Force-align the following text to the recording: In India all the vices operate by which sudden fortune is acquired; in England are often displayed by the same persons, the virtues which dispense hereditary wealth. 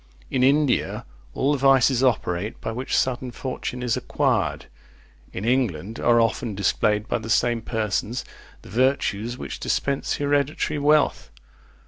In 0.31 0.41
India 0.41 1.05
all 1.35 1.51
the 1.51 1.59
vices 1.59 2.03
operate 2.03 2.59
by 2.59 2.71
which 2.71 2.97
sudden 2.97 3.29
fortune 3.29 3.83
is 3.83 3.95
acquired; 3.95 4.65
in 5.31 5.45
England 5.45 5.99
are 5.99 6.19
often 6.19 6.55
displayed 6.55 7.07
by 7.07 7.19
the 7.19 7.29
same 7.29 7.61
persons, 7.61 8.25
the 8.63 8.69
virtues 8.69 9.37
which 9.37 9.59
dispense 9.59 10.15
hereditary 10.15 10.79
wealth. 10.79 11.29